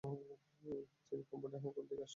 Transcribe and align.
চীন, 0.03 1.19
Cambodia, 1.29 1.61
Hong Kong 1.63 1.83
থেক 1.89 1.99
আসছে। 1.99 2.09